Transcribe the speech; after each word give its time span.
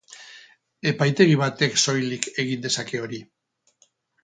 Epaitegi 0.91 1.35
batek 1.41 1.77
soilik 1.83 2.27
egin 2.47 2.65
dezake 2.67 3.05
hori. 3.05 3.23